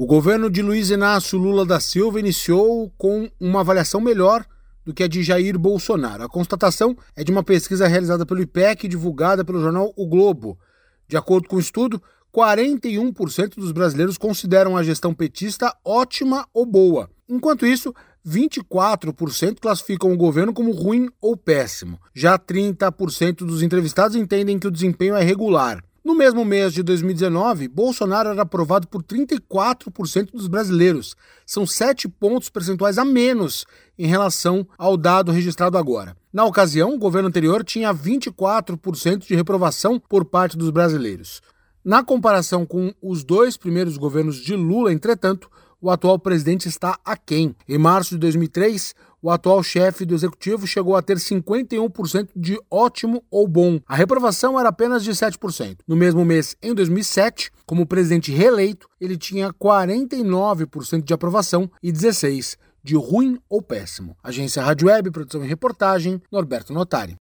[0.00, 4.46] O governo de Luiz Inácio Lula da Silva iniciou com uma avaliação melhor
[4.82, 6.22] do que a de Jair Bolsonaro.
[6.22, 10.58] A constatação é de uma pesquisa realizada pelo IPEC e divulgada pelo jornal O Globo.
[11.06, 12.02] De acordo com o estudo,
[12.34, 17.10] 41% dos brasileiros consideram a gestão petista ótima ou boa.
[17.28, 17.94] Enquanto isso,
[18.26, 22.00] 24% classificam o governo como ruim ou péssimo.
[22.14, 25.84] Já 30% dos entrevistados entendem que o desempenho é regular.
[26.02, 31.14] No mesmo mês de 2019, Bolsonaro era aprovado por 34% dos brasileiros.
[31.44, 33.66] São 7 pontos percentuais a menos
[33.98, 36.16] em relação ao dado registrado agora.
[36.32, 41.42] Na ocasião, o governo anterior tinha 24% de reprovação por parte dos brasileiros.
[41.84, 45.50] Na comparação com os dois primeiros governos de Lula, entretanto,
[45.82, 47.54] o atual presidente está aquém.
[47.68, 53.22] Em março de 2003, o atual chefe do executivo chegou a ter 51% de ótimo
[53.30, 53.80] ou bom.
[53.86, 55.78] A reprovação era apenas de 7%.
[55.86, 62.56] No mesmo mês, em 2007, como presidente reeleito, ele tinha 49% de aprovação e 16%
[62.82, 64.16] de ruim ou péssimo.
[64.24, 67.16] Agência Rádio Web, produção e reportagem, Norberto Notari.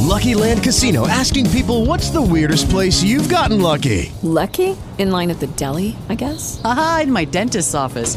[0.00, 4.12] Lucky Land Casino asking people what's the weirdest place you've gotten lucky?
[4.22, 4.76] Lucky?
[4.98, 6.60] In line at the deli, I guess?
[6.64, 8.16] Aha, in my dentist's office.